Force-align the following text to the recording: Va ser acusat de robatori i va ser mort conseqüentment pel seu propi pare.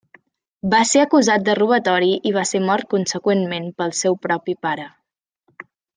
Va 0.73 0.77
ser 0.91 1.01
acusat 1.01 1.43
de 1.49 1.55
robatori 1.59 2.09
i 2.29 2.33
va 2.37 2.45
ser 2.53 2.61
mort 2.71 2.89
conseqüentment 2.95 3.69
pel 3.83 3.95
seu 4.03 4.19
propi 4.25 4.57
pare. 4.69 4.89